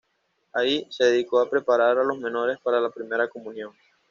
[0.53, 3.71] Ahí, se dedicó a preparar a los menores para la Primera Comunión.